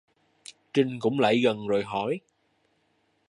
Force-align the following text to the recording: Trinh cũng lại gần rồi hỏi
Trinh 0.73 0.97
cũng 0.99 1.19
lại 1.19 1.39
gần 1.39 1.67
rồi 1.67 1.83
hỏi 1.83 2.19